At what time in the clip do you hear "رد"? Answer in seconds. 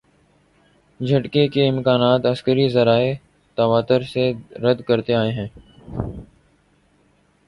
4.63-4.81